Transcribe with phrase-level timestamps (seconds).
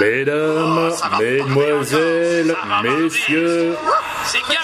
[0.00, 3.74] Mesdames, mesdemoiselles, messieurs,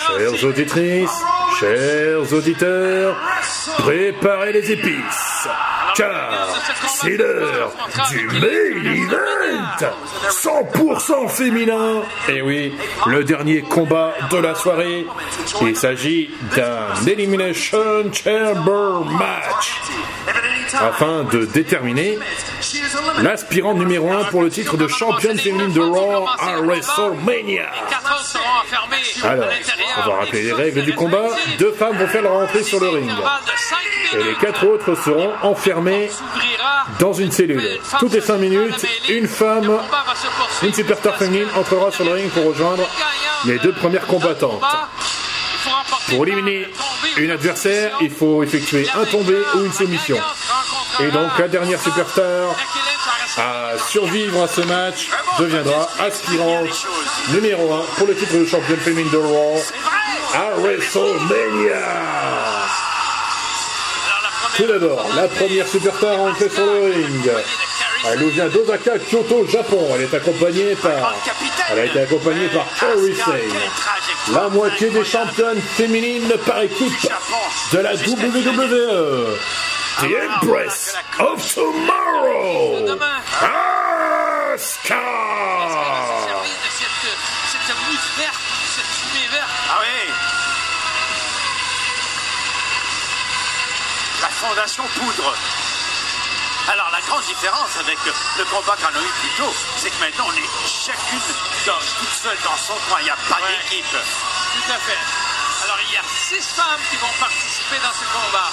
[0.07, 1.23] chères auditrices,
[1.58, 3.16] chers auditeurs,
[3.79, 5.48] préparez les épices,
[5.96, 6.48] car
[6.87, 7.72] c'est l'heure
[8.10, 9.92] du main event.
[10.31, 12.03] 100% féminin.
[12.28, 12.74] Et oui,
[13.06, 15.06] le dernier combat de la soirée.
[15.62, 19.80] Il s'agit d'un Elimination Chamber match
[20.80, 22.19] afin de déterminer
[23.23, 27.71] l'aspirant numéro 1 pour le titre de championne féminine de Raw à WrestleMania.
[29.23, 29.49] Alors,
[29.99, 31.29] on va rappeler les règles du combat.
[31.59, 33.11] Deux femmes vont faire leur entrée sur le ring.
[34.15, 36.11] Et les quatre autres seront enfermées
[36.99, 37.63] dans une cellule.
[37.99, 39.79] Toutes les cinq minutes, une femme,
[40.63, 42.85] une superstar féminine entrera sur le ring pour rejoindre
[43.47, 44.63] les deux premières combattantes.
[46.09, 46.66] Pour éliminer
[47.16, 50.19] une adversaire, il faut effectuer un tombé ou une soumission.
[51.01, 52.55] Et donc la dernière superstar
[53.38, 56.87] à survivre à ce match deviendra aspirante
[57.32, 59.62] numéro 1 pour le titre de championne féminine de Raw
[60.34, 61.79] à WrestleMania.
[64.56, 67.30] Tout d'abord, la première superstar entrée sur le ring.
[68.04, 69.88] Elle nous vient d'Osaka, Kyoto, Japon.
[69.94, 71.14] Elle est accompagnée par.
[71.70, 73.14] Elle a été accompagnée par Kaori
[74.32, 77.12] la moitié des championnes féminines par équipe
[77.72, 79.38] de la WWE.
[80.00, 82.82] The Empress of Tomorrow,
[84.54, 84.98] Asuka.
[87.52, 88.34] Cette mousse verte,
[88.74, 89.48] cette fumée verte.
[89.70, 90.10] Ah oui
[94.22, 95.34] La fondation poudre.
[96.72, 97.98] Alors la grande différence avec
[98.38, 101.20] le combat qu'on a eu plus tôt, c'est que maintenant on est chacune
[101.66, 103.84] dans- toute seule dans son coin, il n'y a pas d'équipe.
[103.90, 104.98] Tout à fait.
[105.64, 108.50] Alors, il y a six femmes qui vont participer dans ce combat.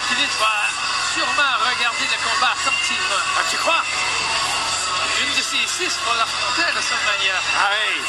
[0.00, 0.54] Lynch va
[1.12, 3.22] sûrement regarder le combat attentivement.
[3.36, 3.82] Ah, tu crois?
[5.20, 7.36] Une de ces six va l'affronter à WrestleMania.
[7.60, 8.00] Ah oui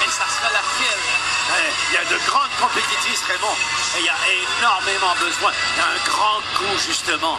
[0.00, 1.02] Mais ça sera laquelle
[1.90, 3.56] Il y a de grandes compétitrices, Raymond,
[3.96, 4.18] et il y a
[4.60, 7.38] énormément besoin d'un grand coup, justement,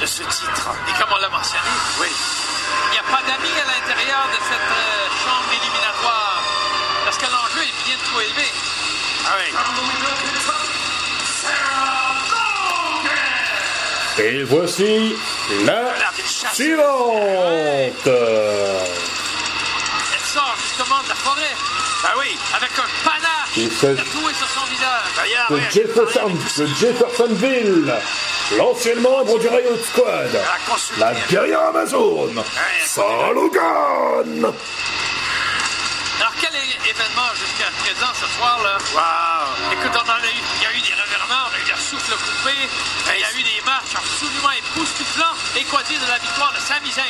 [0.00, 0.70] de ce titre.
[0.88, 1.68] Et comme on l'a mentionné,
[2.00, 2.08] Oui.
[2.86, 6.38] il n'y a pas d'amis à l'intérieur de cette euh, chambre éliminatoire.
[7.04, 8.46] Parce que l'enjeu est bien trop élevé.
[9.26, 9.52] Ah oui.
[14.20, 15.14] Et voici
[15.64, 15.94] la
[16.52, 17.14] suivante.
[18.06, 18.72] Elle
[20.24, 21.54] sort justement de la forêt
[22.04, 22.36] Ah oui.
[22.56, 25.10] avec un panache Il tatoué sur son visage.
[25.16, 27.94] D'ailleurs, de oui, Jefferson, de Jeffersonville,
[28.56, 30.40] l'ancien membre du Riot Squad,
[30.98, 32.30] la guerrière Amazon,
[32.84, 34.52] Sarah Logan.
[36.20, 36.50] Alors, quel
[36.90, 38.78] événement jusqu'à présent ce soir-là?
[38.94, 39.72] Waouh.
[39.72, 40.42] Écoute, on en a eu,
[41.96, 45.34] il y a eu des matchs absolument époustouflants.
[45.56, 47.04] Et quoi dire de la victoire de Sami Zayn?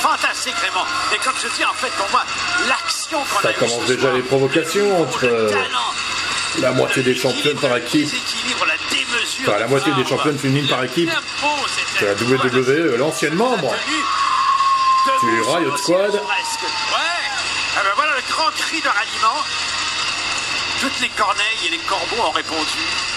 [0.00, 0.86] Fantastique, Raymond.
[1.12, 2.24] Et comme je dis, en fait, pour moi,
[2.68, 5.52] l'action qu'on Ça a eue commence ce déjà soir, les provocations entre euh,
[6.60, 8.08] la moitié des championnes par équipe,
[8.66, 9.48] la démesure.
[9.48, 11.10] enfin la moitié des championnes féminines par équipe
[12.00, 13.74] de la WWE, l'ancienne membre
[15.22, 16.14] du Riot Squad.
[16.14, 16.20] Ouais!
[17.76, 19.42] Ah ben voilà le grand cri de ralliement.
[20.80, 23.09] Toutes les corneilles et les corbeaux ont répondu.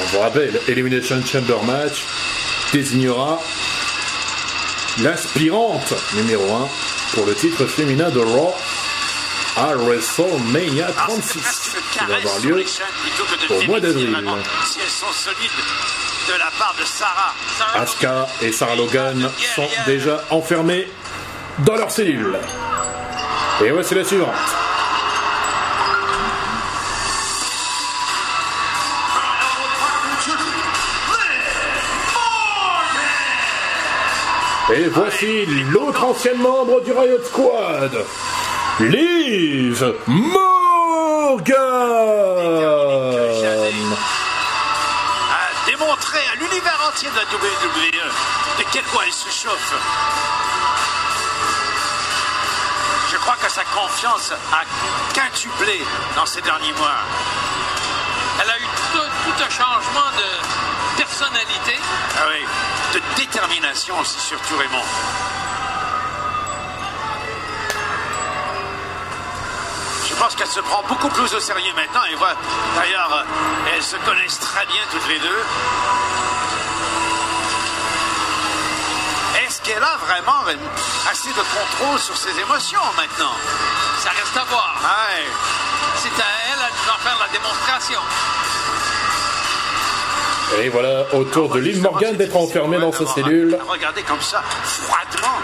[0.00, 2.04] On vous rappelle, Elimination Chamber Match
[2.72, 3.40] désignera
[5.02, 6.68] l'aspirante numéro 1
[7.14, 8.54] pour le titre féminin de Raw
[9.56, 12.64] à WrestleMania Ah, c'est 36 presque qui va avoir lieu
[13.50, 14.16] au mois d'avril.
[17.74, 20.88] Asuka et Sarah Logan sont déjà enfermés
[21.58, 22.38] dans leur cellule.
[23.64, 24.30] Et voici la suivante.
[34.72, 38.04] Et voici l'autre ancienne membre du Riot Squad,
[38.78, 41.56] Liv Morgan.
[45.32, 49.74] a démontré à l'univers entier de la WWE de quel point elle se chauffe.
[53.10, 54.62] Je crois que sa confiance a
[55.12, 55.80] quintuplé
[56.14, 57.00] dans ces derniers mois.
[58.40, 60.59] Elle a eu tout un changement de
[61.20, 61.78] personnalité.
[62.16, 62.46] Ah oui,
[62.94, 64.84] de détermination aussi surtout Raymond.
[70.08, 72.36] Je pense qu'elle se prend beaucoup plus au sérieux maintenant et voilà.
[72.76, 75.42] D'ailleurs, euh, elles se connaissent très bien toutes les deux.
[79.44, 80.44] Est-ce qu'elle a vraiment
[81.10, 83.34] assez de contrôle sur ses émotions maintenant?
[83.98, 84.74] Ça reste à voir.
[84.82, 85.26] Ouais.
[85.96, 88.00] C'est à elle à nous en faire la démonstration.
[90.58, 93.56] Et voilà, autour de Liv Morgan d'être enfermé dans sa cellule.
[93.68, 95.38] Regardez comme ça, froidement.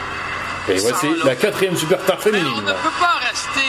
[0.68, 2.64] Et voici la quatrième superstar Mais on féminine.
[2.64, 3.60] ne peut pas rester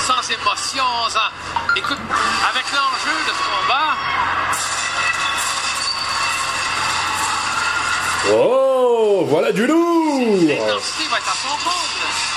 [0.00, 0.84] sans émotion.
[1.08, 1.98] sans- Écoute,
[2.50, 3.94] avec l'enjeu de ce combat,
[8.32, 12.29] Oh, voilà du lourd l'intensité va être à son.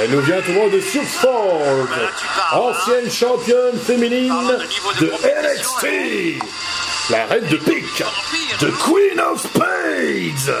[0.00, 1.88] Elle nous vient tout droit de Sioux Falls,
[2.52, 4.58] ancienne championne féminine
[5.00, 6.42] de NXT,
[7.10, 8.02] la reine de pique,
[8.60, 10.54] The Queen of Spades,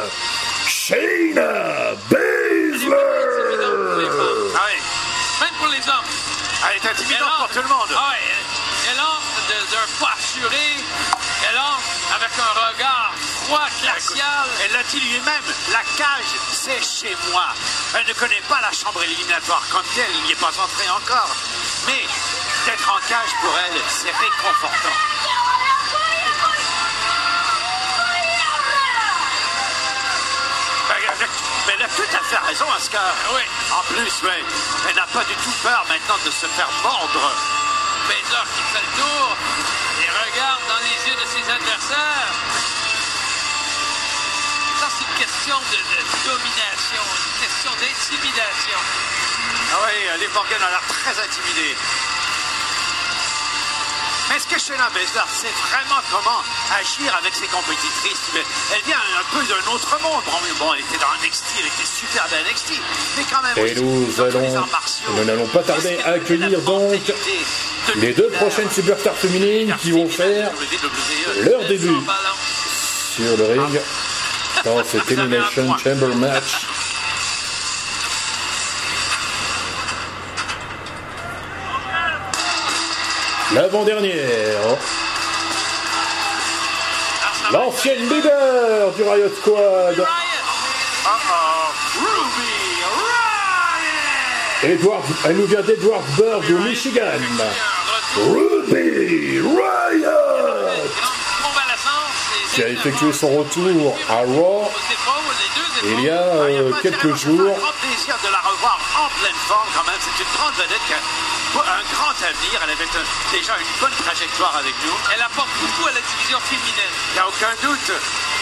[0.66, 2.96] Shayna Baszler.
[4.56, 4.78] Ah oui,
[5.40, 6.08] Même pour les hommes.
[6.70, 7.88] elle est intimidante pour tout le monde.
[7.96, 8.12] Ah
[8.90, 10.66] elle, entre de- d'un pas assuré.
[11.50, 12.97] Elle entre avec un regard
[13.50, 15.42] Elle l'a dit lui-même,
[15.72, 17.46] la cage, c'est chez moi.
[17.94, 21.30] Elle ne connaît pas la chambre éliminatoire comme telle, il n'y est pas entré encore.
[21.86, 22.04] Mais
[22.66, 24.96] d'être en cage pour elle, c'est réconfortant.
[30.90, 31.28] Elle a-
[31.66, 33.14] Mais elle a tout à fait raison, Ascar.
[33.34, 33.42] Oui.
[33.72, 34.42] En plus, ouais,
[34.88, 37.32] elle n'a pas du tout peur maintenant de se faire mordre.
[38.08, 39.36] Baszler qui fait le tour
[40.00, 42.32] et regarde dans les yeux de ses adversaires.
[45.48, 48.80] Question de, de domination, une question d'intimidation.
[49.72, 51.72] Ah oui, Liv Morgan a l'air très intimidée.
[54.28, 56.44] Mais est-ce que Shayna Baszler sait vraiment comment
[56.76, 58.44] agir avec ses compétitrices Mais
[58.76, 60.20] Elle vient un peu d'un autre monde.
[60.60, 62.68] Bon, elle était dans NXT, elle était super dans NXT.
[63.16, 66.60] Mais quand même, Et nous les allons- arts martiaux, nous n'allons pas tarder à accueillir
[66.60, 66.92] donc
[67.96, 71.48] Les deux prochaines superstars féminines qui vont faire WWE.
[71.48, 71.96] leur début
[73.16, 73.80] sur le ring
[74.64, 76.66] dans cet Elimination Chamber match.
[83.54, 84.76] L'avant-dernière,
[87.52, 90.06] l'ancienne leader du Riot Squad,
[94.64, 97.02] Edward, elle nous vient d'Edwardsburg au Michigan.
[97.04, 98.34] Un retour.
[98.34, 100.27] Ruby Riot,
[102.58, 104.66] qui a effectué son retour à Raw
[105.84, 107.54] il y a euh, quelques jours.
[107.54, 109.94] Un grand plaisir de la revoir en pleine forme quand même.
[110.02, 112.58] C'est une grande vedette qui a un grand avenir.
[112.66, 114.96] Elle avait un- déjà une bonne trajectoire avec nous.
[115.14, 116.90] Elle apporte beaucoup à la division féminine.
[116.90, 117.90] Il n'y a aucun doute,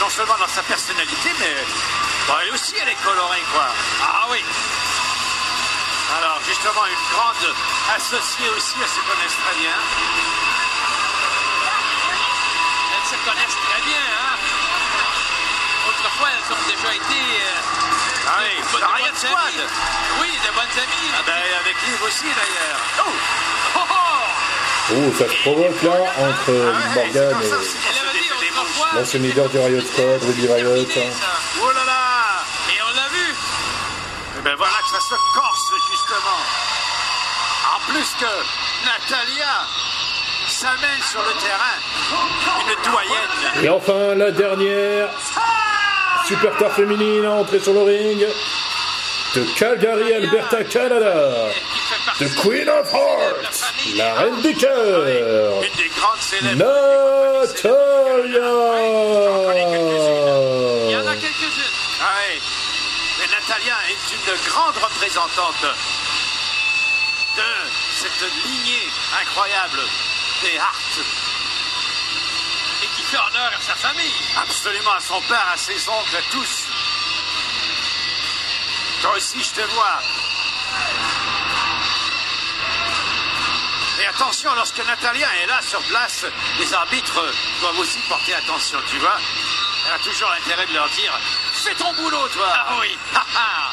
[0.01, 1.53] non seulement dans sa personnalité, mais
[2.27, 3.69] bon, elle aussi, elle est colorée, quoi.
[4.01, 4.41] Ah oui.
[6.17, 7.45] Alors, justement, une grande
[8.01, 9.57] associée aussi, elles se connaissent très
[16.49, 19.19] Elles ont déjà été euh, Ah oui, de- de la bonnes Riot amies.
[19.19, 19.59] Squad.
[20.21, 21.11] Oui, de bonnes amies.
[21.19, 22.81] Ah ben, avec Liv aussi, d'ailleurs.
[22.99, 23.11] Oh
[23.77, 23.95] Oh, oh.
[24.93, 30.47] Oh, ça se provoque là entre Ah Morgan et l'ancien leader du Riot Squad, Ruby
[30.47, 30.85] Riot.
[30.85, 31.15] terminé, mouches.
[31.61, 33.35] Oh là là Et on l'a vu.
[34.39, 36.41] Eh ben voilà que ça se corse, justement.
[37.75, 38.33] En plus que
[38.87, 39.67] Natalia
[40.49, 41.77] s'amène sur le terrain.
[42.71, 43.65] Une doyenne.
[43.65, 45.09] Et enfin, la dernière
[46.27, 48.27] superstar féminine à entrer sur le ring
[49.35, 51.15] de Calgary, Alberta, Canada.
[52.19, 55.07] The Queen of de la Hearts, la reine des cœurs,
[55.63, 56.57] Une des grandes célèbres.
[59.77, 61.21] Il y en a Natalia.
[61.21, 61.73] quelques-unes.
[62.01, 62.41] Ah oui.
[63.19, 65.65] Mais Natalia est une grande représentante
[67.37, 67.43] de
[67.95, 68.89] cette lignée
[69.21, 69.81] incroyable
[70.43, 70.95] des Hart.
[73.17, 74.13] Fait honneur à sa famille.
[74.37, 76.65] Absolument à son père, à ses oncles, à tous.
[79.01, 80.01] Toi aussi, je te vois.
[84.03, 86.27] Et attention, lorsque Natalia est là sur place,
[86.59, 87.23] les arbitres
[87.61, 89.17] doivent aussi porter attention, tu vois.
[89.87, 91.19] Elle a toujours l'intérêt de leur dire
[91.55, 92.99] Fais ton boulot, toi Ah oui.
[93.15, 93.73] Ha, ha.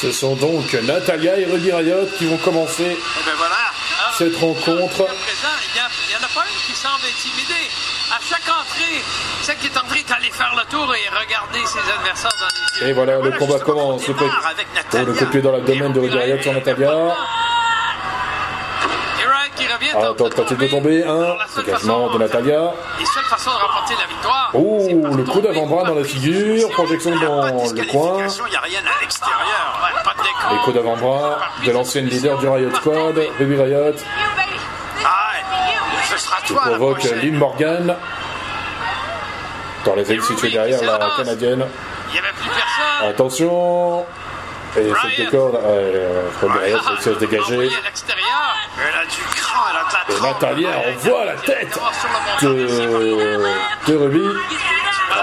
[0.00, 3.54] Ce sont donc Natalia et Ruby Riot qui vont commencer Et ben voilà.
[4.00, 5.06] Alors, cette rencontre.
[5.06, 7.70] Jusqu'à présent, il n'y en a pas une qui semble intimidée.
[8.12, 9.00] À chaque entrée,
[9.42, 12.80] celle qui est entrée est allée faire le tour et regarder ses adversaires dans les
[12.80, 12.88] yeux.
[12.88, 14.08] Et voilà, le Voilà, combat justement, commence.
[14.08, 17.14] Le oh, le pied dans l'abdomen de Ruby Riot sur Natalia.
[19.96, 21.04] Ah, attends, tente de tomber.
[21.04, 22.72] Un dégagement de Natalia.
[23.00, 24.50] Et seule façon de remporter la victoire.
[24.54, 26.68] Oh, le coup d'avant-bras dans la figure.
[26.70, 28.16] Projection dans le coin.
[28.18, 29.80] n'y a rien à l'extérieur.
[29.82, 30.54] Ouais, pas de.
[30.54, 33.94] Les coups d'avant-bras de l'ancienne leader du Riot Squad, Ruby Riot,
[36.66, 37.02] provoque.
[37.22, 37.96] Liv Morgan
[39.84, 41.64] dans les ailes situées derrière la canadienne.
[42.08, 43.08] Il n'y avait plus personne.
[43.10, 44.06] Attention
[44.76, 47.70] Et cette décor, euh, Riot réussit à se dégager.
[50.08, 51.78] Et Natalia envoie la tête
[52.42, 52.48] de,
[53.86, 54.20] de Ruby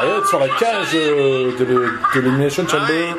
[0.01, 3.13] Riot sur la cage euh, de l'E- de l'Elimination Chamber.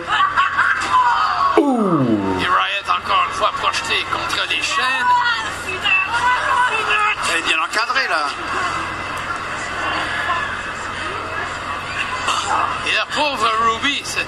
[1.58, 2.00] Ouh
[2.40, 4.31] Et Riot, encore une fois, projeté contre
[7.82, 8.26] Là.
[12.86, 14.20] Et la pauvre Ruby se,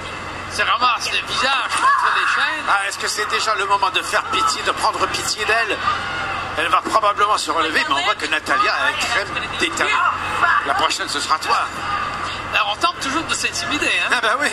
[0.55, 2.65] se ramasse le visage contre les chaînes.
[2.67, 5.77] Ah, est-ce que c'est déjà le moment de faire pitié, de prendre pitié d'elle?
[6.57, 9.25] Elle va probablement se relever, mais on voit que Natalia est très
[9.59, 9.97] déterminée.
[10.65, 11.59] La prochaine, ce sera toi.
[12.53, 14.09] Alors, on tente toujours de s'intimider, hein?
[14.11, 14.47] Ah bah oui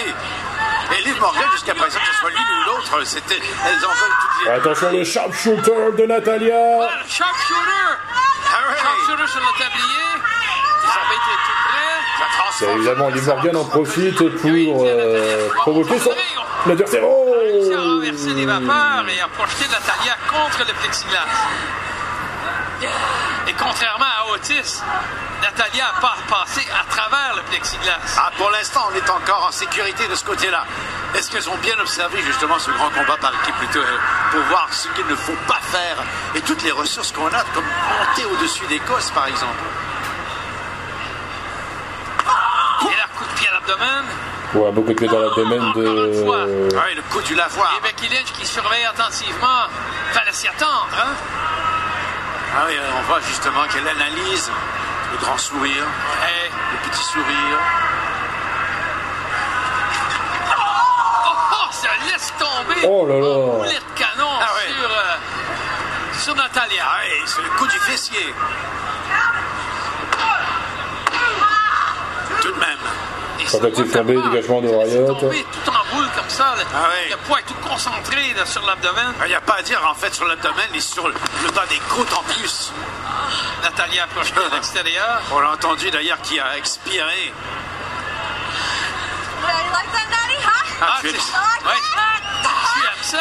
[0.96, 3.36] Et Liv Morgan, jusqu'à présent, que ce soit l'une ou l'autre, c'était...
[3.38, 4.50] Elles en veulent toutes les...
[4.50, 8.11] Attention le sharpshooter de Natalia Voilà, le sharpshooter!
[12.60, 17.02] Et évidemment, Liv Morgan en profite pour euh, provoquer son adversaire.
[17.04, 21.26] Oh réussi à renverser les vapeurs et à projeter Natalia contre le plexiglas.
[23.48, 24.80] Et contrairement à Otis,
[25.42, 27.98] Natalia a pas passé à travers le plexiglas.
[28.16, 30.64] Ah, pour l'instant, on est encore en sécurité de ce côté-là.
[31.14, 33.98] Est-ce qu'elles ont bien observé justement ce grand combat par équipe plutôt euh,
[34.30, 35.96] pour voir ce qu'il ne faut pas faire
[36.34, 39.58] et toutes les ressources qu'on a, comme monter au-dessus des cosses, par exemple?
[42.82, 44.04] Et là, coup de pied à l'abdomen.
[44.54, 46.26] Ouais, beaucoup de pieds dans l'abdomen de...
[46.74, 47.74] Ah oui, le coup du lavoir.
[47.78, 49.68] Et Becky Lynch qui surveille attentivement.
[50.12, 51.14] Fallait s'y attendre, hein?
[52.54, 54.50] Ah oui, on voit justement qu'elle analyse
[55.12, 55.84] le grand sourire,
[56.28, 56.50] Et...
[56.50, 57.58] le petit sourire.
[60.50, 63.26] Oh, oh, ça laisse tomber Oh là là.
[63.26, 64.72] un boulet de canon Ah ouais.
[64.74, 65.16] sur, euh,
[66.20, 66.84] sur Natalia.
[66.86, 68.34] Ah oui, c'est le coup du fessier.
[72.40, 72.78] Tout de même.
[73.50, 74.68] Tentative ça tombée, dégagement de
[75.18, 76.54] tomber tout en boule comme ça.
[76.74, 77.10] Ah ouais.
[77.10, 79.12] Le poids est tout concentré là, sur l'abdomen.
[79.24, 81.64] Il n'y a pas à dire en fait sur l'abdomen et sur le le bas
[81.68, 82.72] des côtes en plus.
[83.62, 85.20] Natalia projetée à l'extérieur.
[85.32, 87.32] On l'a entendu d'ailleurs qui a expiré.
[89.42, 90.48] Huh?
[90.80, 91.18] Ah, Ah, tu, c'est- es-
[91.68, 91.74] ouais.
[92.74, 93.18] Tu aimes ça?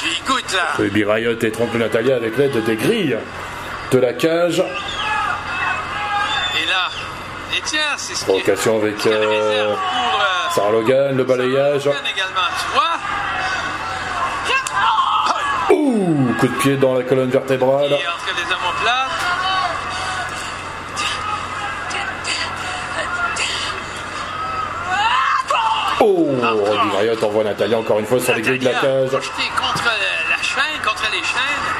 [0.00, 0.68] tu y goûtes là.
[0.78, 3.18] Ruby Riot étrangle Natalia avec l'aide des grilles
[3.90, 4.60] de la cage.
[6.60, 6.88] Et là,
[7.56, 9.74] et tiens, c'est ce qui Provocation avec, euh, euh,
[10.54, 11.84] Sarah Logan, le balayage.
[11.86, 12.87] Logan également, tu vois?
[15.88, 17.88] Ouh, coup de pied dans la colonne vertébrale.
[26.00, 29.10] Oh, Ruby Riot envoie Natalia encore une fois sur les grilles de la cage.
[29.10, 31.74] contre la, chaîne, contre les chaînes.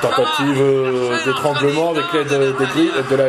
[0.00, 2.52] Tentative euh, d'étranglement avec l'aide de
[3.10, 3.24] de la,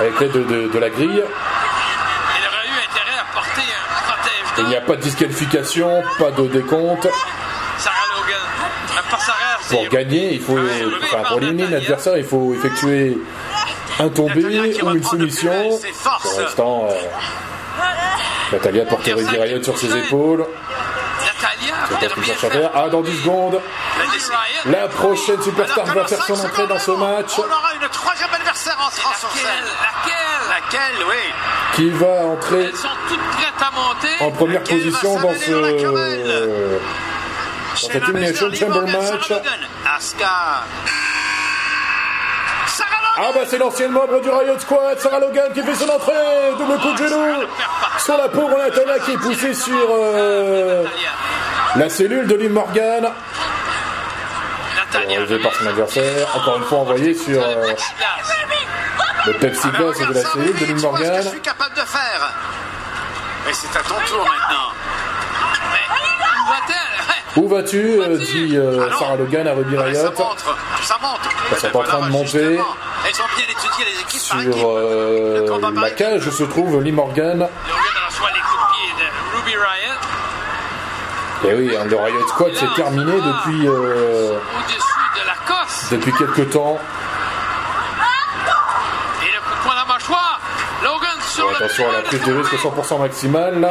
[0.00, 1.22] avec l'aide de, de- de la grille.
[1.22, 6.30] Elle aurait eu intérêt à porter un protège Il n'y a pas de disqualification, pas
[6.30, 7.08] de décompte.
[9.70, 13.18] Pour gagner, il faut, enfin, pour éliminer l'adversaire, il faut effectuer
[13.98, 14.44] un tombé
[14.82, 15.78] ou une soumission.
[16.22, 16.94] Pour l'instant, euh,
[18.52, 20.46] Natalia porte Riot sur ses épaules.
[22.74, 23.60] Ah, dans 10 secondes,
[24.66, 27.32] La prochaine superstar va faire son entrée dans ce match.
[27.38, 29.42] On aura une troisième adversaire entrant sur Laquelle?
[29.44, 29.64] scène.
[29.82, 30.48] Laquelle?
[30.48, 31.32] Laquelle, oui.
[31.74, 34.08] Qui va entrer Elles sont toutes prêtes à monter.
[34.24, 35.50] en première Laquelle position dans ce.
[37.72, 39.32] Dans cet Elimination Chamber match.
[39.96, 40.64] Asuka.
[43.16, 46.12] Ah bah c'est l'ancienne membre du Riot Squad, Sarah Logan qui fait son entrée,
[46.58, 47.44] double coup de genou
[47.98, 50.82] sur la pauvre Natalia qui est poussée sur euh,
[51.76, 53.08] la cellule de Liv Morgan,
[54.94, 57.72] Relevé par son adversaire, encore une fois envoyé sur euh,
[59.26, 61.22] le Pepsi Glass de la cellule de que Morgan.
[61.22, 62.32] je suis capable de faire.
[63.48, 64.72] Et c'est à ton tour maintenant.
[67.36, 67.40] Où?
[67.40, 70.44] Où vas-tu euh, dit euh, Sarah Logan à Ruby Riot monte,
[70.82, 71.18] ça monte.
[71.50, 72.26] Elles sont en train de monter.
[72.26, 72.76] justement.
[73.06, 74.54] Elles ont bien étudié les équipes par équipe.
[74.54, 77.38] sur euh, par la cage se trouve Liv Morgan.
[77.38, 77.48] Logan
[78.08, 80.00] reçoit les coups de pied de Ruby Riot.
[81.46, 85.90] Et oui, hein, le Riot Squad s'est terminé depuis, euh, de la cosse.
[85.90, 86.78] depuis quelques temps.
[89.22, 90.40] Et le coup de poing dans la mâchoire.
[90.82, 93.68] Logan sur le Attention à la prise de risque 100% maximale là,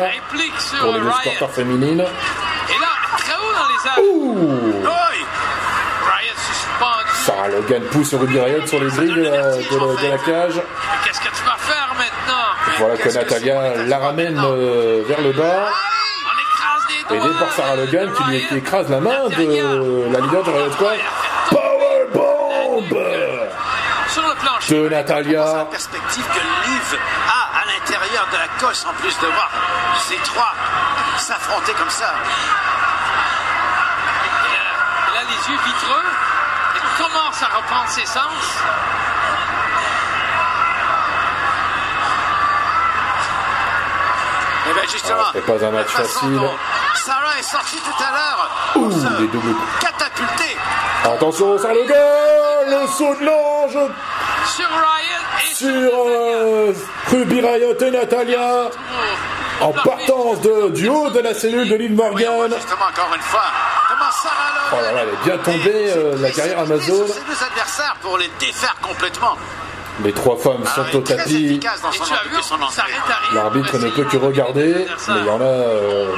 [0.81, 1.11] pour les Riot.
[1.23, 2.01] supporters féminines.
[2.01, 2.87] Et là,
[3.17, 4.15] très haut dans les airs.
[4.15, 4.83] Ouh.
[4.85, 7.11] Riot suspendu.
[7.25, 10.61] Sarah Logan pousse Ruby Riot sur les grilles de la, de la- de la cage.
[11.05, 12.77] Qu'est-ce que tu vas faire maintenant?
[12.79, 15.69] Voilà que Natalia la ramène euh, vers le bas,
[17.09, 20.71] Aidée par Sarah Logan qui lui qui écrase la main de la leader du Riot
[20.71, 20.97] Squad.
[21.49, 22.83] Powerbomb
[24.07, 24.73] Sur le plancher.
[24.75, 25.45] de Natalia.
[25.57, 29.49] La perspective que Liv a à l'intérieur de la cosse en plus de voir
[30.07, 30.53] ces trois
[31.17, 32.13] s'affronter comme ça.
[34.23, 36.09] Et, euh, il a les yeux vitreux.
[36.75, 38.63] Il commence à reprendre ses sens?
[44.69, 46.35] Et bien justement, Ah, c'est pas un match facile.
[46.35, 46.51] dont
[46.95, 50.57] Sarah est sortie tout à l'heure Ouh, les doubles catapulter.
[51.03, 51.97] Attention, Sarah Logan
[52.67, 53.91] Le saut de l'ange
[54.55, 56.73] Sur Ryan et sur euh,
[57.11, 58.69] Ruby Riot et Natalia
[59.61, 62.51] en partance de, du haut de la cellule de voit Morgan.
[62.55, 63.43] justement encore une fois
[64.11, 67.07] Sarah Oh là là, elle est bien tombée, euh, la carrière Amazon.
[67.07, 69.35] Ses deux adversaires pour les défaire complètement.
[70.03, 71.59] Les trois femmes sont au tapis.
[73.33, 74.73] L'arbitre ne peut que regarder,
[75.07, 76.15] mais il y en a euh,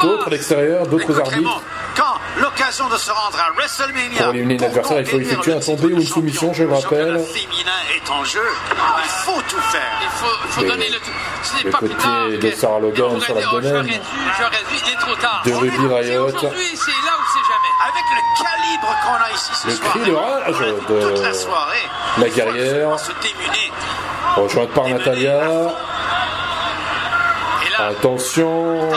[0.00, 1.60] d'autres à l'extérieur, d'autres arbitres.
[1.96, 5.86] quand l'occasion de se rendre à WrestleMania Pour éliminer l'adversaire, il faut effectuer un tombé
[5.86, 7.20] ou une soumission, je le rappelle.
[7.96, 8.40] Est en jeu.
[8.70, 9.80] Il faut tout faire.
[10.02, 11.10] Il faut, il faut Les- donner le tout.
[11.42, 13.86] Ce n'est le pas coup de plus tard pied que- de Sarah Logan sur l'abdomen.
[15.44, 16.26] De Ruby Riot.
[16.26, 17.72] Aujourd'hui, c'est là ou c'est jamais.
[17.86, 19.90] Avec le calibre qu'on a ici ce Le soir.
[19.90, 21.86] cri de rage de toute la soirée.
[22.18, 22.98] la guerrière.
[22.98, 23.72] Se démuner.
[24.36, 25.40] Rejointe par Natalia.
[27.66, 28.90] Et là, Attention,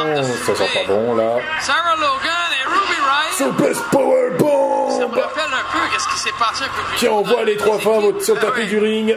[0.45, 1.37] ça sent pas bon là.
[1.59, 3.37] Sarah Logan et Ruby Riot.
[3.51, 6.97] Super Power Ça Bomb me rappelle un peu qu'est-ce qui s'est passé un peu plus
[6.97, 9.15] qui envoie les trois femmes au- sur le Ah tapis du ring.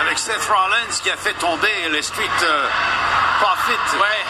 [0.00, 2.64] Avec Seth Rollins qui a fait tomber les Street euh.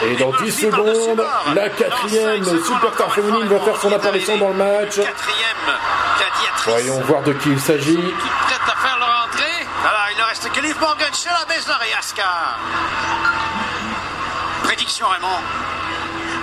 [0.03, 4.49] Et dans 10 Murphy par-dessus secondes, la quatrième une féminine va faire son apparition dans
[4.49, 4.99] le match.
[6.65, 7.97] Voyons voir de qui il s'agit.
[7.97, 9.67] Prête à faire leur entrée.
[9.83, 12.23] Alors, il ne reste que Liv Morgan, Sheila Baszler et Asuka.
[14.63, 15.41] Prédiction, Raymond.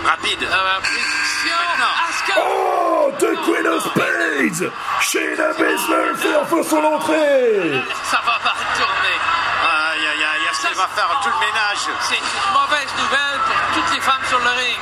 [0.04, 0.42] Rapide.
[0.42, 2.34] Euh, prédiction.
[2.36, 9.18] Oh, The Queen of Spades Shayna Baszler fait enfin son entrée Ça va mal tourner.
[9.62, 10.24] Aïe,
[10.66, 11.82] aïe, Asuka va faire tout le ménage.
[12.02, 14.78] C'est une mauvaise nouvelle pour toutes les femmes sur le ring.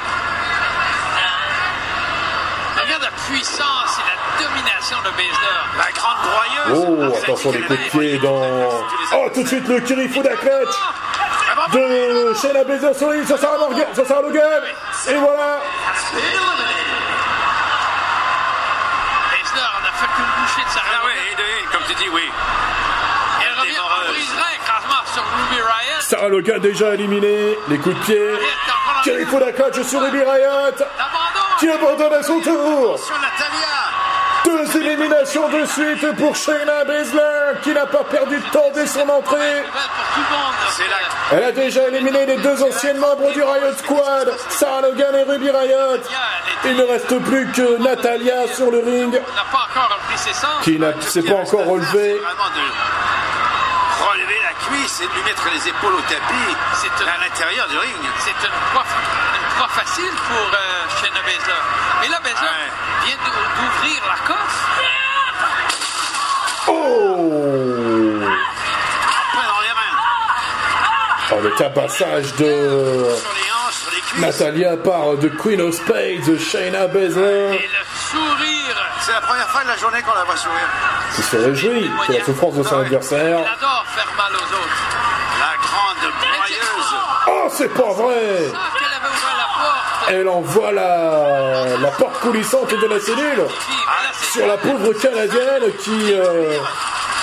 [2.81, 4.17] Regarde la puissance et la
[4.49, 5.61] domination de Baszler.
[5.79, 6.85] La grande broyeuse.
[6.89, 8.43] Oh, attention les coups de pied dans...
[9.15, 10.75] Oh, tout de suite le Kirifuda clutch
[11.73, 14.63] de Shayna Baszler sur ring, ça sert à Morgan, ça sert à Logan.
[15.07, 15.61] Et voilà
[19.31, 21.07] Baszler en a fait qu'une bouchée de sa Ah
[21.39, 22.23] de- comme tu dis, oui.
[23.41, 24.09] Et elle revient, dévoreuse.
[24.09, 26.02] on briserait écrasement sur Ruby Riot.
[26.13, 28.29] Sarah Logan déjà éliminé, les coups de pied.
[29.03, 30.85] Kirifuda clutch sur Ruby Riot
[31.59, 33.01] qui abandonne à son tour.
[34.45, 39.09] Deux éliminations de suite pour Shayna Baszler qui n'a pas perdu de temps dès son
[39.09, 39.63] entrée.
[41.31, 45.49] Elle a déjà éliminé les deux anciennes membres du Riot Squad, Sarah Logan et Ruby
[45.49, 46.03] Riot.
[46.67, 49.19] Il ne reste plus que Natalia sur le ring,
[50.63, 51.65] qui n'a s'est pas encore
[54.87, 56.57] C'est de de lui mettre les épaules au tapis.
[57.03, 57.95] Une- à l'intérieur du ring.
[58.19, 58.85] C'est une proie,
[59.35, 61.63] une proie facile pour euh, Shayna Baszler.
[62.03, 63.07] Mais là, Baszler Ouais.
[63.07, 64.69] vient d'ou- d'ouvrir la coffre.
[66.69, 68.19] Oh
[69.35, 69.97] Pas dans les mains.
[71.33, 73.07] Oh, Le tabassage de.
[74.19, 78.77] Natalia par de Queen of Spades, Shayna Baszler, Et le sourire.
[79.01, 80.69] C'est la première fois de la journée qu'on la voit sourire.
[81.17, 83.39] qui se réjouit de la souffrance de son adversaire.
[83.41, 83.92] Il adore faire
[84.23, 84.83] mal aux autres.
[85.41, 86.95] La grande broyeuse.
[87.29, 90.13] Oh, c'est pas vrai la.
[90.15, 93.47] Elle envoie la, la porte coulissante de la cellule
[94.33, 96.13] sur la pauvre Canadienne qui...
[96.13, 96.59] euh,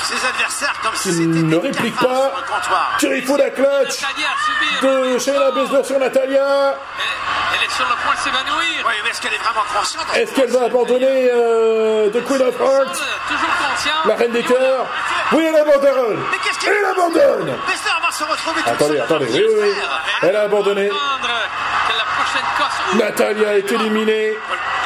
[0.04, 2.32] Ses adversaires comme si Qui ne réplique pas.
[2.48, 2.96] comptoir.
[3.00, 4.88] Kirifuda clutch subi.
[4.88, 6.42] de Shayna Baszler sur Natalia.
[6.42, 6.76] Elle,
[7.60, 8.86] elle est sur le point de s'évanouir.
[8.88, 10.06] Oui, mais est-ce qu'elle est vraiment consciente?
[10.16, 14.06] Est-ce qu'elle va abandonner euh, The Queen of Hearts, Toujours consciente.
[14.06, 14.86] la reine des cœurs?
[15.32, 19.02] Oui, elle abandonne Mais qu'est-ce qu'elle- Elle abandonne Baszler va se retrouver toute Attendez, seule.
[19.02, 19.74] attendez, oui, oui, oui.
[20.24, 20.90] Elle a abandonné.
[22.96, 24.34] Natalia est éliminée.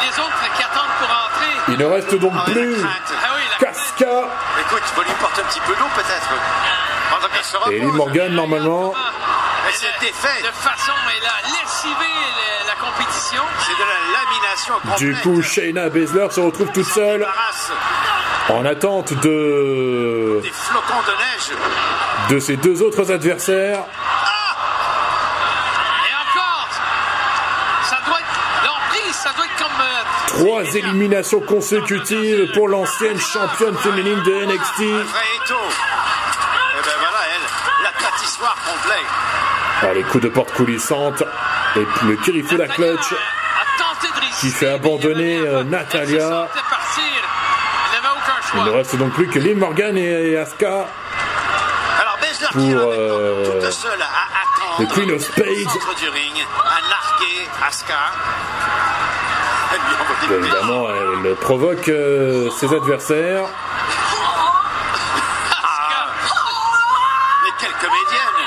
[0.02, 1.54] Les autres qui attendent pour entrer.
[1.70, 3.14] Il ne reste donc Ah, plus la crainte.
[3.24, 4.06] Ah Casca
[4.60, 6.30] Écoute, il faut lui porter un petit peu d'eau peut-être.
[7.10, 7.96] Pendant qu'elle se et repose.
[7.98, 8.94] Morgan normalement.
[9.66, 13.44] Mais cette défaite, De façon, elle a lessivé le- la compétition.
[13.60, 14.98] c'est de la lamination complète.
[14.98, 17.26] Du coup, Shayna Baszler se retrouve toute seule
[18.50, 21.58] en attente de, des flocons de neige.
[22.30, 23.80] de ses deux autres adversaires.
[26.06, 26.68] Et encore,
[27.84, 29.82] ça doit être l'emprise, ça doit être comme.
[29.82, 34.80] euh, Trois éliminations consécutives pour l'ancienne championne féminine de NXT.
[34.80, 35.56] Vrai étau.
[35.56, 39.06] Et ben voilà, elle, la pâtissoire complète.
[39.84, 41.24] Ah, les coups de porte coulissantes
[41.76, 46.48] et puis le Kirifuda clutch a, a tenté de résister, qui fait abandonner, euh, Natalia.
[48.56, 50.88] Il ne reste donc plus que Liv Morgan et Asuka.
[52.52, 54.76] Pour, euh, toute seule à attendre.
[54.80, 55.48] le Queen of Spades.
[55.98, 58.12] Du ring, à narguer Asuka.
[60.32, 60.88] Évidemment,
[61.24, 63.46] elle provoque euh, ses adversaires.
[65.64, 66.08] Ah,
[67.44, 68.38] mais quelle comédienne?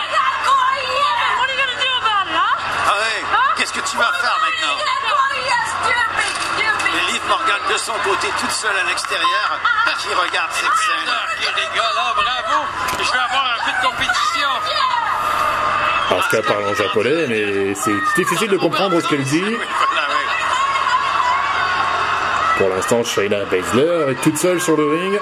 [2.88, 3.24] Ah ouais,
[3.56, 4.76] qu'est-ce que tu vas faire maintenant?
[6.86, 9.58] Et Liv Morgan de son côté, toute seule à l'extérieur,
[9.98, 11.08] qui regarde cette scène.
[11.08, 12.64] Ok, les gars, là, bravo.
[12.98, 14.48] Je vais avoir un peu de compétition.
[16.10, 19.56] Asuka parle en japonais, mais c'est difficile de comprendre ce qu'elle dit.
[22.58, 25.20] Pour l'instant, Shayna Baszler est toute seule sur le ring.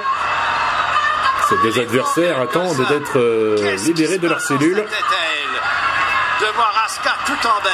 [1.48, 4.84] Ses deux adversaires attendent d'être euh, libérés de leur cellule.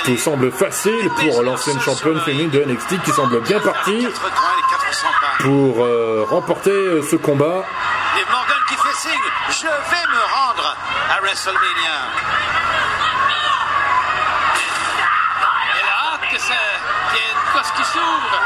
[0.04, 4.06] tout semble facile pour l'ancienne championne féminine de NXT qui semble bien partie
[5.42, 7.64] pour euh, remporter euh, ce combat.
[8.18, 10.76] Et Morgan qui fait signe, je vais me rendre
[11.10, 11.96] à WrestleMania.
[15.78, 16.54] Elle a hâte que ça,
[17.14, 18.40] une qui s'ouvre.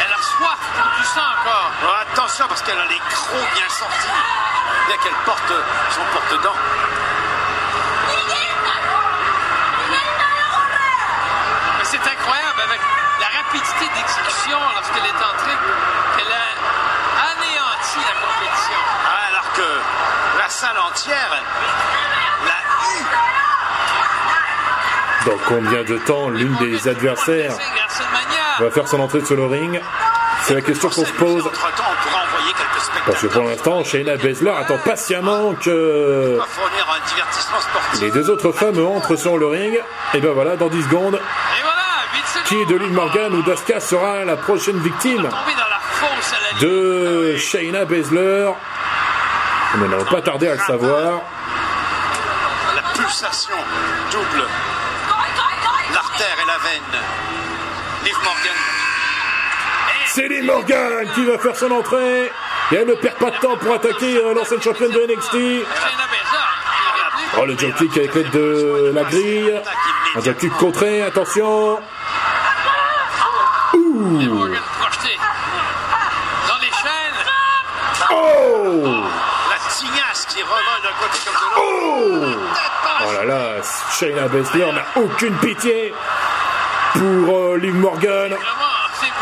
[0.00, 0.58] Elle a soif
[0.98, 1.70] du sang encore.
[1.84, 4.08] Oh, attention parce qu'elle a les crocs bien sortis.
[4.88, 5.52] Bien qu'elle porte
[5.90, 6.58] son porte-dents.
[11.84, 12.80] C'est incroyable avec
[13.48, 15.56] rapidité d'exécution lorsqu'elle est entrée
[16.16, 16.48] qu'elle a
[17.32, 18.80] anéanti la compétition.
[19.06, 19.68] Ah, alors que
[20.38, 21.30] la salle entière
[22.44, 23.04] l'a eu.
[25.30, 27.54] Dans combien de temps l'une des adversaires
[28.60, 29.80] va faire son entrée sur le ring
[30.42, 31.50] C'est la question qu'on se pose.
[33.06, 36.38] Parce que pour l'instant, Shayna Baszler attend patiemment que
[38.00, 39.80] les deux autres femmes entrent sur le ring.
[40.14, 41.18] Et ben voilà, dans 10 secondes,
[42.48, 45.28] qui de Liv Morgan ou d'Asuka sera la prochaine victime
[46.62, 48.50] de Shayna Baszler
[49.76, 51.20] Nous n'allons pas tarder à le savoir.
[52.74, 53.54] La pulsation
[54.10, 54.46] double
[55.92, 57.02] l'artère et la veine.
[58.04, 58.56] Liv Morgan.
[60.06, 62.32] C'est Liv Morgan qui va faire son entrée.
[62.72, 65.66] Et elle ne perd pas de temps pour attaquer euh, l'ancienne championne de NXT.
[67.38, 69.60] Oh, le jump kick avec l'aide de la grille.
[70.16, 71.78] Un kick contré, attention.
[76.48, 77.18] Dans les chaînes.
[78.10, 78.84] Oh
[79.50, 80.40] La tignasse qui
[81.24, 81.48] comme de.
[81.56, 82.38] Oh
[83.00, 83.62] Oh là là,
[83.98, 85.94] Shayna Baszler n'a aucune pitié
[86.94, 88.34] pour euh, Liv Morgan.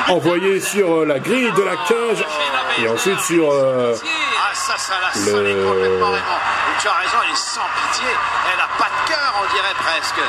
[0.08, 2.24] Envoyé sur euh, la grille de la cage.
[2.78, 3.50] Et ensuite sur...
[3.52, 5.08] euh, Ah, ça, la
[5.42, 6.12] Le- complètement,
[6.80, 8.08] tu as raison, elle est sans pitié.
[8.54, 10.20] Elle a pas de cœur, on dirait presque.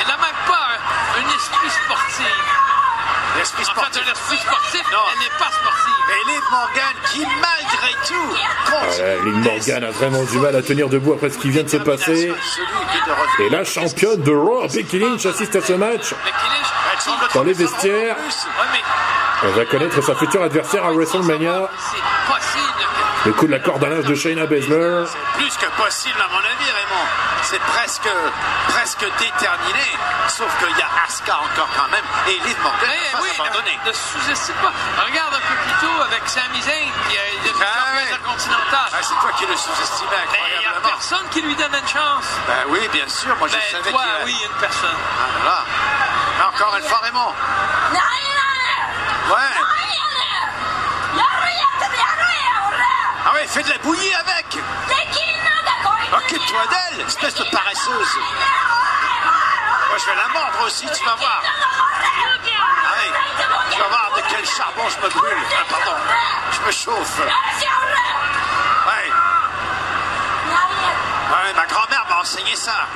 [0.00, 2.26] Elle n'a même pas un, un esprit sportif.
[3.38, 4.02] L'esprit sportif.
[4.02, 4.98] sportif, Non.
[5.12, 5.94] elle n'est pas sportive.
[6.10, 8.14] Et Liv Morgan qui, malgré tout,
[8.66, 8.98] continue.
[8.98, 11.68] voilà, Liv Morgan a vraiment du mal à tenir debout après ce qui vient de
[11.68, 12.32] se passer.
[13.38, 16.14] Et la championne de Raw, Becky Lynch, assiste à ce match.
[17.34, 18.16] Dans les vestiaires.
[19.44, 21.70] Elle va connaître sa future adversaire à WrestleMania.
[23.28, 25.04] C'est Le coup de la corde à linge de Shayna Baszler.
[25.36, 27.06] Plus que possible, à mon avis, Raymond.
[27.42, 28.08] C'est presque,
[28.68, 29.86] presque déterminé.
[30.28, 32.04] Sauf qu'il y a Asuka encore quand même.
[32.28, 33.78] Et Liv Morgan va oui, pas s'abandonner.
[33.84, 34.72] ne sous-estime pas.
[35.04, 38.88] Regarde un peu plus tôt avec Sami Zayn qui est devenu Ah intercontinental.
[38.92, 40.88] Ah, c'est toi qui le sous-estimais Mais il n'y a incroyablement.
[40.88, 42.26] personne qui lui donne une chance.
[42.48, 43.36] Ben oui, bien sûr.
[43.36, 44.96] Moi, je Ben, savais toi, qu'il y a- oui, une personne.
[44.96, 45.64] Ah, voilà.
[46.48, 47.32] Encore une fois, Raymond.
[47.92, 48.17] Ouais.
[53.68, 54.46] De la bouillie avec.
[56.12, 58.18] Occupe-toi d'elle, espèce de paresseuse.
[59.88, 61.42] Moi, je vais la mordre aussi, tu vas voir.
[61.44, 61.50] Ah
[63.70, 65.38] tu vas voir de quel charbon je me brûle.
[65.52, 65.96] Ah, pardon,
[66.52, 67.20] je me chauffe.
[71.30, 72.86] Ouais, ma grand-mère m'a enseigné ça.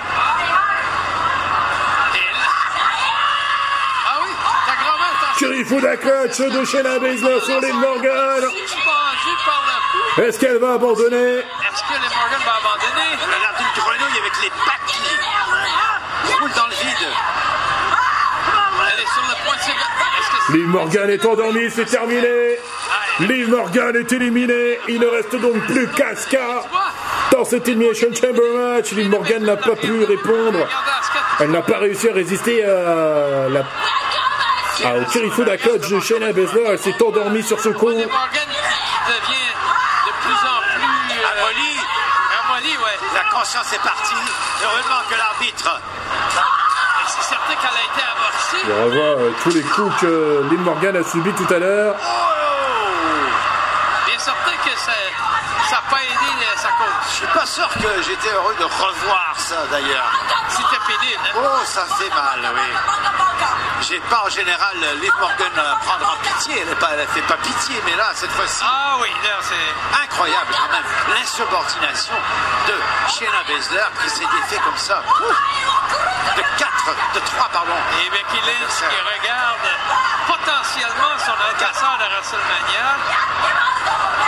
[5.37, 8.45] Kirifuda clutch de Shayna Baszler sur Liv Morgan.
[10.18, 13.09] Est-ce qu'elle va abandonner Est-ce que les Morgan va abandonner?
[13.14, 17.09] Elle a l'air d'une grenouille avec les pattes qui roulent dans le vide.
[18.92, 19.70] Elle est sur le point de se...
[20.46, 20.53] C'est...
[20.53, 22.59] Liv Morgan est endormie, c'est terminé.
[23.20, 24.79] Liv Morgan est éliminée.
[24.88, 26.64] Il ne reste donc plus qu'Asuka.
[27.31, 30.68] Dans cet Elimination Chamber match, Liv Morgan n'a pas pu répondre.
[31.40, 33.64] Elle n'a pas réussi à résister à la
[34.85, 36.64] à, au Kirifuda clutch de Shayna Baszler.
[36.66, 37.87] Elle s'est endormie sur ce coup.
[37.87, 38.09] Morgan
[39.09, 39.42] devient
[43.43, 43.49] ouais.
[43.49, 44.15] la conscience est partie.
[44.63, 48.63] Heureusement que l'arbitre Et c'est certain qu'elle a été amorcée.
[48.71, 51.97] On revoit euh, tous les coups que Liv Morgan a subis tout à l'heure.
[51.99, 52.09] Oh
[54.07, 56.87] Bien certain que ça n'a pas aidé sa cause.
[57.09, 60.13] Je suis pas sûr que j'étais heureux de revoir ça d'ailleurs.
[60.49, 61.21] C'était pénible.
[61.27, 61.39] hein.
[61.39, 63.22] Oh, ça fait mal, oui.
[63.88, 66.55] J'ai pas en général Liv Morgan à prendre en pitié.
[66.62, 70.05] Elle, pas, elle fait pas pitié, mais là, cette fois-ci, Ah oui, là, c'est.
[70.05, 71.16] incroyable quand même.
[71.18, 72.14] L'insubordination
[72.68, 72.75] de
[73.11, 75.03] Shayna Baszler qui s'est défait comme ça.
[75.03, 75.37] Ouf.
[76.37, 76.71] de 4,
[77.14, 77.75] de 3, pardon.
[78.07, 79.66] Et Becky Lynch qui regarde
[80.29, 82.87] potentiellement son adversaire de WrestleMania.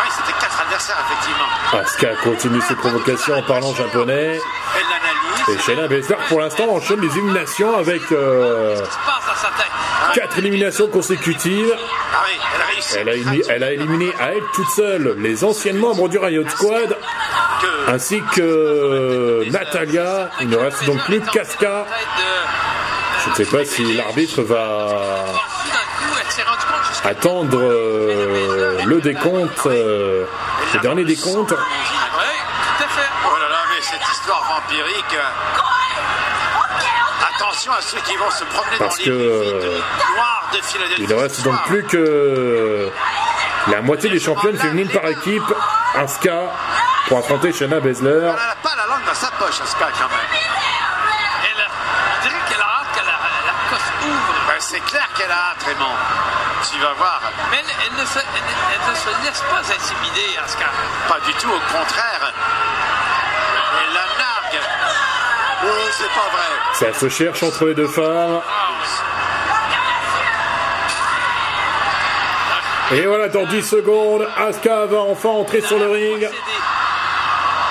[0.03, 1.81] Oui, c'était 4 adversaires, effectivement.
[1.81, 4.41] Asuka continue ses provocations en parlant japonais.
[4.77, 5.49] Elle l'analyse.
[5.49, 8.77] Et Shayna Baszler, pour l'instant, enchaîne les éliminations avec euh,
[10.15, 11.75] 4 éliminations consécutives.
[12.97, 13.13] Elle a.
[13.49, 16.97] Elle a, éliminé, à elle toute seule les anciens membres du Riot Squad,
[17.61, 20.31] Que- ainsi que Natalia.
[20.41, 21.87] Il ne reste donc plus qu'Asuka.
[23.25, 25.25] Je ne sais pas si l'arbitre va
[27.05, 30.25] attendre euh, le décompte, euh,
[30.75, 31.51] le dernier décompte.
[31.53, 33.09] Oui, tout à fait.
[33.27, 35.19] Oh là là, mais cette histoire vampirique.
[37.55, 39.79] Euh, Attention à ceux qui vont se promener Parce dans que, euh,
[40.17, 41.03] noires de Philadelphie.
[41.03, 42.91] Il ne reste donc plus que
[43.71, 45.43] la moitié des championnes féminines par équipe,
[45.95, 46.43] Asuka,
[47.09, 48.11] pour affronter Shayna Baszler.
[48.11, 50.41] Elle n'a pas la langue dans sa poche, Asuka, quand même.
[51.45, 54.35] Elle, on dirait qu'elle a hâte que la, la cosse ouvre.
[54.49, 55.97] Ben, c'est clair qu'elle a hâte, Raymond.
[56.71, 57.21] Tu vas voir.
[57.51, 58.25] Mais elle, elle ne se, elle,
[58.75, 60.67] elle ne se laisse pas intimider, Asuka.
[61.09, 62.33] Pas du tout, au contraire.
[65.67, 66.93] Oh, c'est pas vrai.
[66.93, 68.41] Ça se cherche entre les deux femmes.
[72.93, 76.29] Et voilà, dans 10 secondes, Asuka va enfin entrer sur le ring.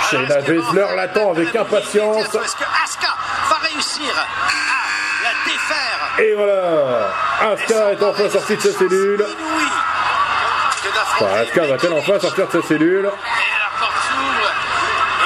[0.09, 2.17] Shayna Baszler l'attend avec impatience.
[2.25, 3.15] Est-ce que Asuka
[3.49, 5.99] va réussir à la défaire?
[6.19, 7.09] Et voilà,
[7.53, 9.25] Asuka est enfin sortie de sa cellule.
[11.19, 14.51] Enfin, Asuka va-t-elle enfin sortir de sa cellule Et la porte s'ouvre.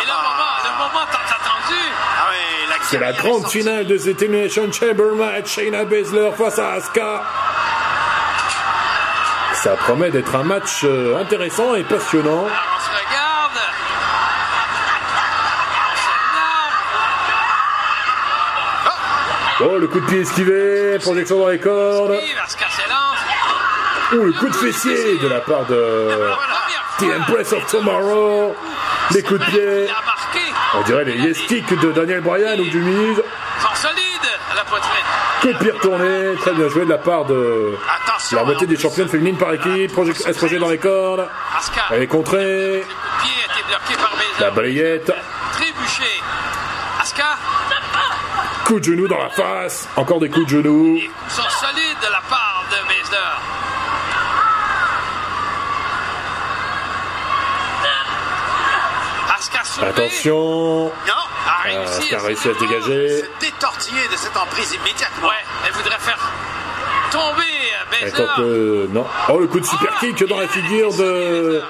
[0.02, 1.82] Et le moment, le moment tant attendu.
[2.20, 5.56] Ah oui, la C'est la grande finale de cet Elimination Chamber match.
[5.56, 7.24] Shayna Baszler face à Asuka.
[9.56, 12.46] Ça promet d'être un match euh, intéressant et passionnant.
[19.60, 22.16] Oh, le coup de pied esquivé, projection dans les cordes.
[22.22, 23.18] s'élance.
[24.14, 26.32] Oh, le coup de fessier de la part de
[27.00, 27.04] The.
[27.20, 28.56] Empress of Tomorrow.
[29.12, 29.88] Les coups de pied.
[30.78, 33.18] On dirait les yes kicks de Daniel Bryan ou du Miz.
[33.62, 34.92] Sont solides à la poitrine.
[35.42, 36.36] Coup de pied retourné.
[36.40, 37.76] Très bien joué de la part de
[38.32, 39.92] la moitié des championnes féminines par équipe.
[39.92, 41.28] Se projette dans les cordes.
[41.90, 42.84] Elle est contrée.
[44.40, 45.12] La balayette.
[45.54, 46.22] Trébuché.
[47.02, 47.38] Asuka.
[48.66, 49.88] Coup de genou dans la face.
[49.96, 51.00] Encore des coups de genou.
[51.00, 53.18] Coups sont solides de la part de Baszler.
[59.36, 59.67] Asuka soulevée.
[59.82, 60.86] Attention.
[60.86, 61.14] Non,
[61.48, 62.00] A réussi.
[62.00, 63.22] Asuka a réussi à se dégager.
[63.22, 65.28] se détortiller de cette emprise immédiatement.
[65.28, 65.36] Ouais,
[65.66, 66.32] elle voudrait faire
[67.12, 67.44] tomber
[68.38, 68.88] le...
[68.92, 69.06] Non.
[69.30, 71.64] Oh, le coup de super kick dans la figure de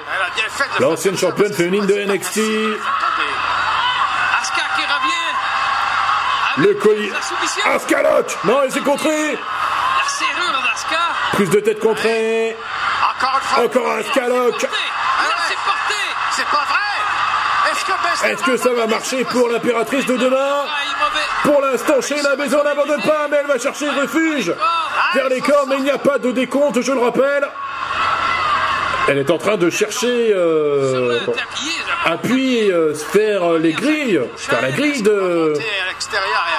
[0.80, 2.38] l'ancienne championne féminine de NXT.
[4.40, 6.68] Asuka qui revient.
[6.68, 7.12] Le collier.
[7.64, 9.32] Asuka lock Non, elle s'est contrée.
[9.32, 11.00] La serrure d'Asuka.
[11.32, 12.56] Prise de tête contrée.
[13.10, 13.64] Encore une fois.
[13.64, 14.50] Encore un Asuka lock.
[14.50, 14.66] Porté.
[14.66, 15.94] Là, c'est porté.
[16.32, 16.78] C'est pas vrai.
[18.24, 20.64] Est-ce que ça va marcher pour l'impératrice de demain.
[21.44, 24.52] Pour l'instant, Shayna Baszler n'abandonne pas, mais elle va chercher refuge
[25.14, 27.48] vers les corps, mais il n'y a pas de décompte, je le rappelle.
[29.08, 31.18] Elle est en train de chercher euh,
[32.04, 35.54] appui, euh, faire les grilles, faire la grille de,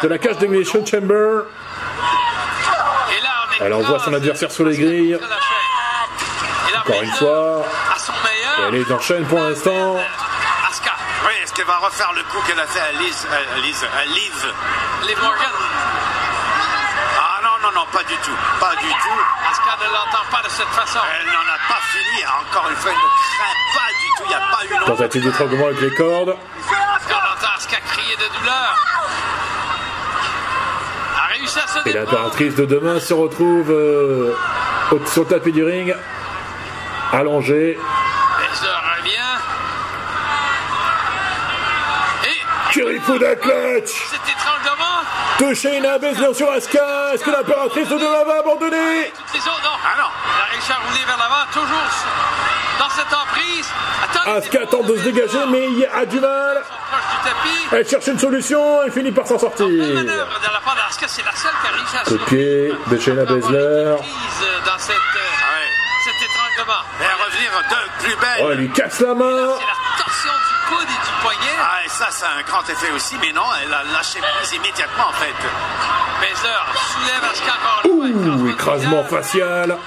[0.01, 1.43] la cage d'Elimination Chamber.
[3.61, 5.19] Elle envoie son adversaire sur les grilles.
[6.79, 7.65] Encore une fois,
[8.67, 9.97] elle est en chaîne pour l'instant.
[10.67, 10.91] Asuka.
[11.27, 14.05] Oui, est-ce qu'elle va refaire le coup qu'elle a fait à Liz, à Liz, à
[14.05, 14.33] Liv
[15.07, 15.53] Liv Morgan.
[17.19, 18.37] Ah non, non, non, pas du tout.
[18.59, 19.19] Pas du tout.
[19.51, 20.99] Asuka ne l'entend pas de cette façon?
[21.13, 22.25] Elle n'en a pas fini.
[22.25, 23.01] Encore une fois, elle ne
[23.37, 24.23] craint pas du tout.
[24.25, 24.95] Il n'y a pas eu longtemps.
[24.95, 26.35] Tentative d'étranglement avec les cordes.
[26.69, 28.75] On entend Asuka crier de douleur?
[31.21, 34.33] A réussi à se Et l'impératrice de demain se retrouve euh,
[35.05, 35.95] sur le tapis du ring,
[37.13, 37.77] allongée.
[42.71, 44.99] Kirifuda clutch cet étranglement.
[45.39, 47.13] de Shayna Baszler sur Asuka.
[47.13, 49.11] Est-ce que l'impératrice de demain va abandonner?
[49.15, 49.77] Toutes les autres, non.
[49.83, 50.09] Ah non.
[50.35, 51.89] Elle a réussi à rouler vers l'avant, toujours
[52.79, 53.67] dans cette emprise.
[54.03, 56.61] Attends, Asuka tente de se dégager, mais il a du mal?
[57.71, 59.67] Elle cherche une solution et finit par s'en sortir.
[59.67, 60.59] manœuvre de la
[62.91, 63.95] la Shayna Baszler.
[64.65, 65.69] dans cette, Ouais.
[66.05, 66.81] cet étranglement.
[67.01, 68.39] Et revenir de plus belle.
[68.43, 69.55] Oh, elle lui casse la main.
[69.59, 71.13] C'est la torsion du coude et du
[72.01, 75.07] Ah, et ça, c'est un grand effet aussi, mais non, elle a lâché prise immédiatement,
[75.07, 75.33] en fait.
[76.35, 77.91] Soulève fois.
[77.91, 79.77] Ouh, écrasement facial.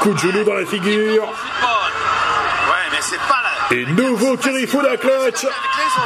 [0.00, 1.26] Coup de genou dans la figure.
[1.26, 1.92] Football.
[2.68, 3.76] Ouais, mais c'est pas la...
[3.76, 5.46] Et nouveau Kirifuda clutch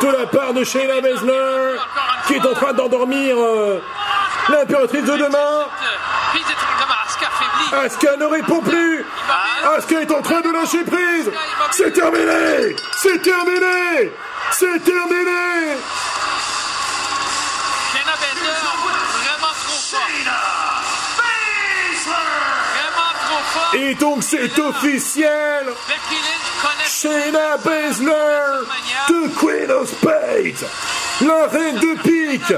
[0.03, 1.77] de la part de Shayna Baszler
[2.27, 3.83] qui est en train d'endormir euh,
[4.49, 5.67] l'impératrice de demain.
[7.73, 9.05] Asuka ne répond plus.
[9.77, 11.31] Asuka est en train de lâcher prise.
[11.73, 12.77] C'est terminé.
[12.97, 14.13] C'est terminé.
[14.51, 15.77] C'est terminé.
[17.93, 18.59] Shayna Baszler,
[19.23, 20.09] vraiment trop fort.
[22.75, 23.75] Vraiment trop fort.
[23.75, 25.65] Et donc c'est officiel.
[26.87, 28.65] Shayna Baszler
[29.09, 30.67] de Queen of Spades,
[31.21, 32.55] la reine de pique,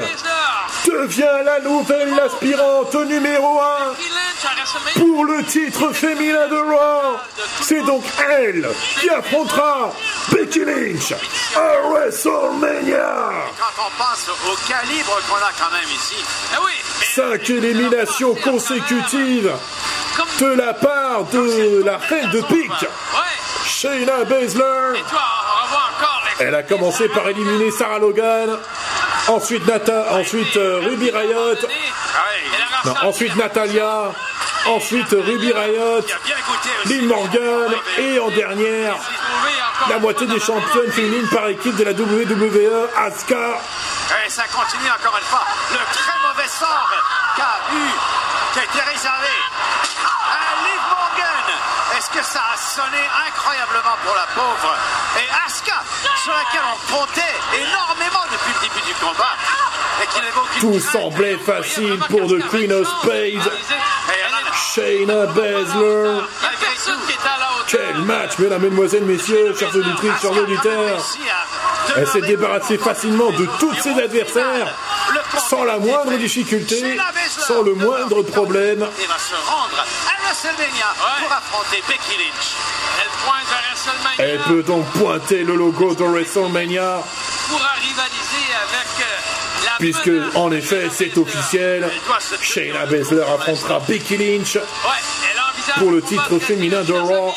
[0.87, 3.65] devient la nouvelle aspirante numéro 1
[4.97, 7.17] Pour le titre féminin de Raw.
[7.63, 8.69] C'est donc elle
[9.01, 9.93] qui affrontera
[10.33, 11.13] Becky Lynch
[11.57, 13.33] à WrestleMania.
[13.59, 16.17] Quand on pense au calibre qu'on a quand même ici,
[16.55, 16.73] Ah oui.
[17.15, 19.53] Cinq éliminations consécutives
[20.39, 22.87] de la part de la reine de pique.
[23.67, 25.01] Shayna Baszler.
[26.39, 28.57] Elle a commencé par éliminer Sarah Logan,
[29.29, 31.57] ensuite Nata, ensuite euh, Ruby Riot,
[32.87, 34.11] non, ensuite Natalia,
[34.67, 36.03] ensuite Ruby Riot.
[36.87, 38.97] Liv Morgan et en dernière
[39.89, 43.61] la moitié des championnes féminines par équipe de la WWE, Asuka.
[44.27, 45.45] Et ça continue encore une fois.
[45.73, 46.91] Le très mauvais sort
[47.37, 47.89] qu'a eu,
[48.53, 49.33] qui a été réservé
[50.31, 51.47] à Liv Morgan.
[51.97, 54.77] Est-ce que ça a sonné incroyablement pour la pauvre
[55.19, 55.83] Et Asuka,
[56.23, 59.35] sur laquelle on comptait énormément depuis le début du combat.
[60.03, 63.53] Et qui n'avait aucune Tout semblait facile pour The Queen of Spades,
[64.75, 66.23] Shayna Baszler.
[67.67, 71.05] Quel match, mesdames, mesdemoiselles, messieurs, chers auditrices, chers auditeurs.
[71.97, 74.73] Elle s'est débarrassée facilement de tous ses adversaires,
[75.49, 78.87] sans la moindre difficulté, sans le moindre problème.
[79.03, 80.87] Et va se rendre à WrestleMania
[81.19, 82.55] pour affronter Becky Lynch.
[83.01, 87.03] Elle pointe vers WrestleMania Elle peut donc pointer le logo de WrestleMania,
[89.81, 91.89] puisque en effet c'est officiel.
[92.41, 94.59] Shayna Baszler affrontera Becky Lynch
[95.79, 97.33] Pour le titre féminin de Raw,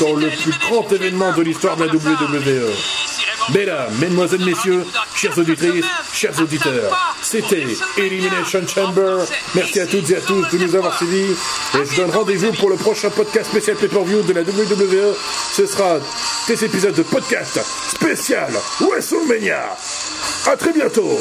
[0.00, 1.92] dans le plus grand événement de l'histoire de la.
[1.92, 3.05] WWE.
[3.54, 9.18] Mesdames, mesdemoiselles, messieurs, chers auditrices, chers auditeurs, c'était Elimination Chamber.
[9.54, 11.32] Merci à toutes et à tous de nous avoir suivis.
[11.74, 15.14] Et je donne rendez-vous pour le prochain podcast spécial pay-per-view de la WWE.
[15.52, 15.98] Ce sera
[16.48, 19.76] des épisodes de podcast spécial WrestleMania.
[20.46, 21.18] À très bientôt.